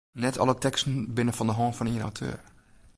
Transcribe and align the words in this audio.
Net 0.11 0.39
alle 0.39 0.55
teksten 0.63 1.13
binne 1.15 1.33
fan 1.35 1.49
de 1.49 1.55
hân 1.59 1.75
fan 1.77 1.91
ien 1.91 2.05
auteur. 2.07 2.39